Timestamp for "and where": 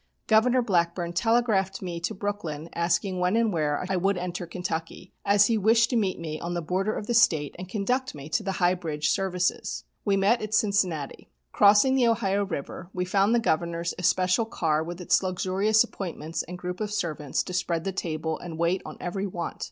3.35-3.85